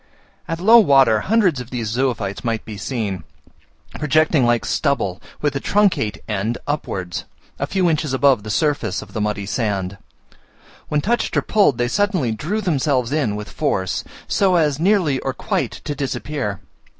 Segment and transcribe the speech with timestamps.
[0.47, 3.23] At low water hundreds of these zoophytes might be seen,
[3.99, 7.25] projecting like stubble, with the truncate end upwards,
[7.59, 9.99] a few inches above the surface of the muddy sand.
[10.87, 15.33] When touched or pulled they suddenly drew themselves in with force, so as nearly or
[15.35, 16.61] quite to disappear.